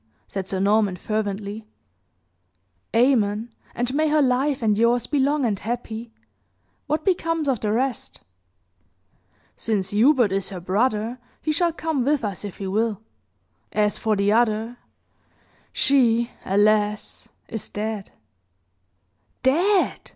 said 0.27 0.47
Sir 0.47 0.59
Norman, 0.59 0.95
fervently. 0.95 1.63
"Amen! 2.95 3.53
And 3.75 3.93
may 3.93 4.07
her 4.09 4.23
life 4.23 4.63
and 4.63 4.75
yours 4.75 5.05
be 5.05 5.19
long 5.19 5.45
and 5.45 5.59
happy. 5.59 6.11
What 6.87 7.05
becomes 7.05 7.47
of 7.47 7.59
the 7.59 7.71
rest?" 7.71 8.19
"Since 9.55 9.91
Hubert 9.91 10.31
is 10.31 10.49
her 10.49 10.59
brother, 10.59 11.19
he 11.39 11.51
shall 11.51 11.71
come 11.71 12.03
with 12.03 12.23
us, 12.25 12.43
if 12.43 12.57
he 12.57 12.65
will. 12.65 12.99
As 13.71 13.99
for 13.99 14.15
the 14.15 14.31
other, 14.31 14.77
she, 15.71 16.31
alas! 16.45 17.29
is 17.47 17.69
dead." 17.69 18.09
"Dead!" 19.43 20.09